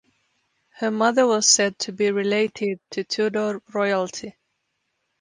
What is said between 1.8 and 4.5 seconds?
be related to Tudor royalty.